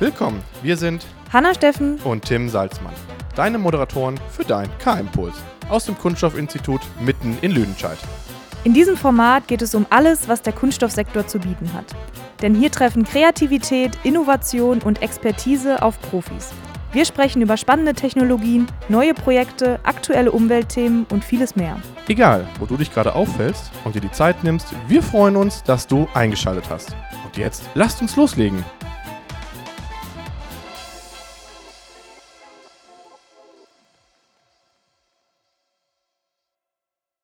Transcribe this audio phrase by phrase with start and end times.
[0.00, 2.92] Willkommen, wir sind Hanna Steffen und Tim Salzmann,
[3.36, 5.34] deine Moderatoren für dein K-Impuls
[5.68, 7.98] aus dem Kunststoffinstitut mitten in Lüdenscheid.
[8.64, 11.86] In diesem Format geht es um alles, was der Kunststoffsektor zu bieten hat.
[12.42, 16.52] Denn hier treffen Kreativität, Innovation und Expertise auf Profis.
[16.92, 21.76] Wir sprechen über spannende Technologien, neue Projekte, aktuelle Umweltthemen und vieles mehr.
[22.08, 25.86] Egal, wo du dich gerade auffällst und dir die Zeit nimmst, wir freuen uns, dass
[25.86, 26.96] du eingeschaltet hast.
[27.24, 28.64] Und jetzt lasst uns loslegen.